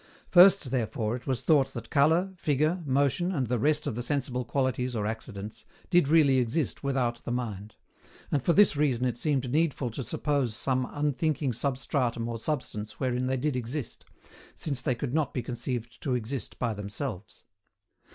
First, 0.31 0.71
therefore, 0.71 1.15
it 1.15 1.27
was 1.27 1.41
thought 1.41 1.73
that 1.75 1.91
colour, 1.91 2.33
figure, 2.35 2.81
motion, 2.87 3.31
and 3.31 3.45
the 3.45 3.59
rest 3.59 3.85
of 3.85 3.93
the 3.93 4.01
sensible 4.01 4.43
qualities 4.43 4.95
or 4.95 5.05
accidents, 5.05 5.63
did 5.91 6.07
really 6.07 6.39
exist 6.39 6.83
without 6.83 7.23
the 7.23 7.29
mind; 7.31 7.75
and 8.31 8.41
for 8.41 8.51
this 8.51 8.75
reason 8.75 9.05
it 9.05 9.15
seemed 9.15 9.51
needful 9.51 9.91
to 9.91 10.01
suppose 10.01 10.55
some 10.55 10.89
unthinking 10.91 11.53
substratum 11.53 12.27
or 12.27 12.39
substance 12.39 12.99
wherein 12.99 13.27
they 13.27 13.37
did 13.37 13.55
exist, 13.55 14.03
since 14.55 14.81
they 14.81 14.95
could 14.95 15.13
not 15.13 15.35
be 15.35 15.43
conceived 15.43 16.01
to 16.01 16.15
exist 16.15 16.57
by 16.57 16.73
themselves. 16.73 17.43